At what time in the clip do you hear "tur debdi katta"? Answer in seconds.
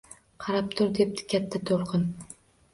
0.79-1.63